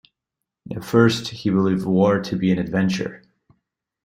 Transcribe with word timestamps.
At 0.75 0.83
first 0.83 1.27
he 1.27 1.51
believed 1.51 1.85
war 1.85 2.19
to 2.23 2.35
be 2.35 2.51
an 2.51 2.57
adventure. 2.57 3.21